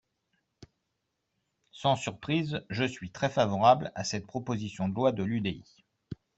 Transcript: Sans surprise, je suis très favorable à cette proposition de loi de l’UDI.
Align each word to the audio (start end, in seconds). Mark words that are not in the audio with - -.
Sans 1.69 1.95
surprise, 1.95 2.61
je 2.71 2.83
suis 2.85 3.11
très 3.11 3.29
favorable 3.29 3.91
à 3.93 4.03
cette 4.03 4.25
proposition 4.25 4.89
de 4.89 4.95
loi 4.95 5.11
de 5.11 5.21
l’UDI. 5.23 5.63